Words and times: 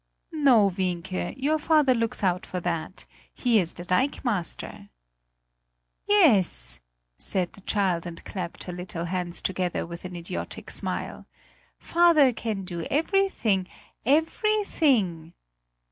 "No, 0.31 0.71
Wienke; 0.71 1.35
your 1.37 1.59
father 1.59 1.93
looks 1.93 2.23
out 2.23 2.43
for 2.43 2.59
that, 2.59 3.05
he 3.35 3.59
is 3.59 3.75
the 3.75 3.85
dikemaster." 3.85 4.89
"Yes," 6.09 6.79
said 7.19 7.53
the 7.53 7.61
child 7.61 8.07
and 8.07 8.25
clapped 8.25 8.63
her 8.63 8.73
little 8.73 9.05
hands 9.05 9.43
together 9.43 9.85
with 9.85 10.03
an 10.03 10.15
idiotic 10.15 10.71
smile. 10.71 11.27
"Father 11.77 12.33
can 12.33 12.65
do 12.65 12.87
everything 12.89 13.67
everything!" 14.03 15.35